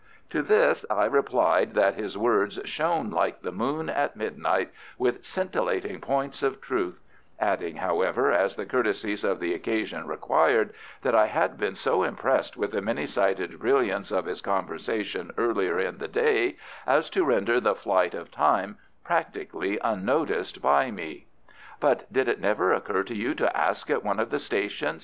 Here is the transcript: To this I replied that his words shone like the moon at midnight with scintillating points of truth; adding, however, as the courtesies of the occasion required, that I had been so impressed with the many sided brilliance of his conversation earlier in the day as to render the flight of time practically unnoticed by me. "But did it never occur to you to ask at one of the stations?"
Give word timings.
To 0.31 0.41
this 0.41 0.83
I 0.89 1.05
replied 1.05 1.75
that 1.75 1.93
his 1.93 2.17
words 2.17 2.59
shone 2.65 3.11
like 3.11 3.43
the 3.43 3.51
moon 3.51 3.87
at 3.87 4.15
midnight 4.15 4.71
with 4.97 5.23
scintillating 5.23 6.01
points 6.01 6.41
of 6.41 6.59
truth; 6.59 6.99
adding, 7.39 7.75
however, 7.75 8.31
as 8.31 8.55
the 8.55 8.65
courtesies 8.65 9.23
of 9.23 9.39
the 9.39 9.53
occasion 9.53 10.07
required, 10.07 10.73
that 11.03 11.13
I 11.13 11.27
had 11.27 11.55
been 11.55 11.75
so 11.75 12.01
impressed 12.01 12.57
with 12.57 12.71
the 12.71 12.81
many 12.81 13.05
sided 13.05 13.59
brilliance 13.59 14.11
of 14.11 14.25
his 14.25 14.41
conversation 14.41 15.29
earlier 15.37 15.77
in 15.79 15.99
the 15.99 16.07
day 16.07 16.57
as 16.87 17.07
to 17.11 17.23
render 17.23 17.59
the 17.59 17.75
flight 17.75 18.15
of 18.15 18.31
time 18.31 18.79
practically 19.03 19.77
unnoticed 19.83 20.63
by 20.63 20.89
me. 20.89 21.27
"But 21.79 22.11
did 22.11 22.27
it 22.27 22.39
never 22.41 22.73
occur 22.73 23.03
to 23.03 23.15
you 23.15 23.35
to 23.35 23.55
ask 23.55 23.87
at 23.91 24.03
one 24.03 24.19
of 24.19 24.31
the 24.31 24.39
stations?" 24.39 24.99